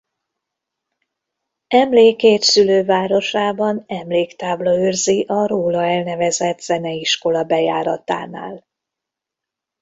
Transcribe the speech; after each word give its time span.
Emlékét 1.67 2.41
szülővárosában 2.41 3.83
emléktábla 3.87 4.73
őrzi 4.77 5.25
a 5.27 5.47
róla 5.47 5.83
elnevezett 5.85 6.59
zeneiskola 6.61 7.43
bejáratánál. 7.43 8.67